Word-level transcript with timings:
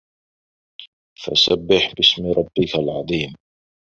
فَسَبِّح 1.23 1.93
بِاسمِ 1.93 2.31
رَبِّكَ 2.31 2.75
العَظيمِ 2.75 3.33